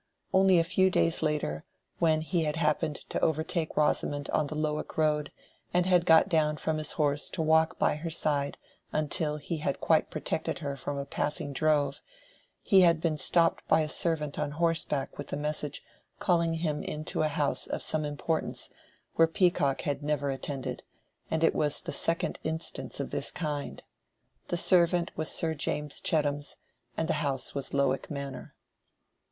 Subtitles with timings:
[0.33, 1.63] Only a few days later,
[1.99, 5.31] when he had happened to overtake Rosamond on the Lowick road
[5.75, 8.57] and had got down from his horse to walk by her side
[8.91, 12.01] until he had quite protected her from a passing drove,
[12.63, 15.83] he had been stopped by a servant on horseback with a message
[16.17, 18.71] calling him in to a house of some importance
[19.17, 20.81] where Peacock had never attended;
[21.29, 23.83] and it was the second instance of this kind.
[24.47, 26.57] The servant was Sir James Chettam's,
[26.97, 28.55] and the house was Lowick Manor.